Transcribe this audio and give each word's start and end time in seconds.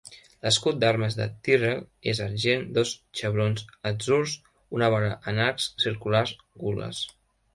L'escut 0.43 0.77
d'armes 0.83 1.17
de 1.17 1.25
Tyrrell 1.47 1.83
és 2.13 2.21
argent, 2.23 2.63
dos 2.77 2.93
xebrons 3.19 3.67
atzurs, 3.91 4.35
una 4.79 4.91
vora 4.97 5.13
en 5.33 5.43
arcs 5.51 5.71
circulars 5.87 6.35
gules. 6.65 7.07